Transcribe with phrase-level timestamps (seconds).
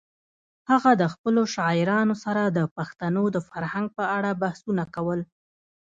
[0.71, 5.19] هغه د خپلو شاعرانو سره د پښتنو د فرهنګ په اړه بحثونه کول.